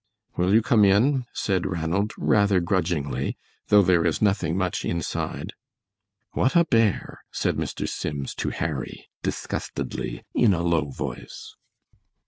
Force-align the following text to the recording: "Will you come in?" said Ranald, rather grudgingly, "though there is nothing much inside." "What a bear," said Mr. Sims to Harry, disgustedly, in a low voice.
"Will 0.35 0.51
you 0.51 0.63
come 0.63 0.83
in?" 0.83 1.27
said 1.31 1.67
Ranald, 1.67 2.13
rather 2.17 2.59
grudgingly, 2.59 3.37
"though 3.67 3.83
there 3.83 4.03
is 4.03 4.19
nothing 4.19 4.57
much 4.57 4.83
inside." 4.83 5.53
"What 6.31 6.55
a 6.55 6.65
bear," 6.65 7.19
said 7.31 7.55
Mr. 7.55 7.87
Sims 7.87 8.33
to 8.41 8.49
Harry, 8.49 9.09
disgustedly, 9.21 10.23
in 10.33 10.55
a 10.55 10.63
low 10.63 10.85
voice. 10.89 11.55